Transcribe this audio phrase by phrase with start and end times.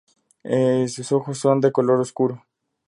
[0.87, 2.43] Sus ojos son de color oscuro.